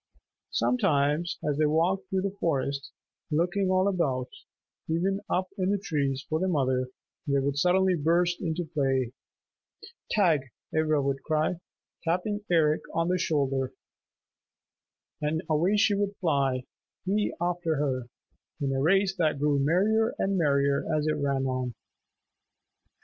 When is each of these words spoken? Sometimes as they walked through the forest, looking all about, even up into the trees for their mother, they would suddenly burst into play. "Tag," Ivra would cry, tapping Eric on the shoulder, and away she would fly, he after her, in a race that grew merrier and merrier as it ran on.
Sometimes 0.49 1.37
as 1.47 1.59
they 1.59 1.67
walked 1.67 2.09
through 2.09 2.23
the 2.23 2.35
forest, 2.39 2.89
looking 3.29 3.69
all 3.69 3.87
about, 3.87 4.29
even 4.89 5.21
up 5.29 5.49
into 5.59 5.77
the 5.77 5.83
trees 5.83 6.25
for 6.27 6.39
their 6.39 6.49
mother, 6.49 6.87
they 7.27 7.37
would 7.37 7.55
suddenly 7.59 7.93
burst 7.93 8.41
into 8.41 8.65
play. 8.65 9.11
"Tag," 10.09 10.49
Ivra 10.73 11.03
would 11.03 11.21
cry, 11.21 11.59
tapping 12.03 12.43
Eric 12.51 12.81
on 12.95 13.09
the 13.09 13.19
shoulder, 13.19 13.73
and 15.21 15.43
away 15.47 15.77
she 15.77 15.93
would 15.93 16.15
fly, 16.15 16.63
he 17.05 17.31
after 17.39 17.75
her, 17.75 18.09
in 18.59 18.73
a 18.73 18.81
race 18.81 19.15
that 19.17 19.37
grew 19.37 19.59
merrier 19.59 20.15
and 20.17 20.35
merrier 20.35 20.83
as 20.91 21.05
it 21.05 21.13
ran 21.13 21.45
on. 21.45 21.75